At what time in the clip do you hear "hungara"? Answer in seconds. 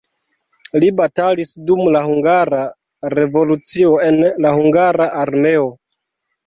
2.07-2.63, 4.59-5.11